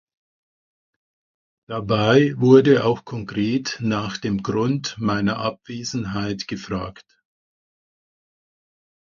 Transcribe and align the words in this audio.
Dabei 1.69 2.33
wurde 2.37 2.85
auch 2.85 3.05
konkret 3.05 3.77
nach 3.81 4.17
dem 4.17 4.41
Grund 4.41 4.95
meiner 4.97 5.37
Abwesenheit 5.37 6.47
gefragt. 6.47 7.21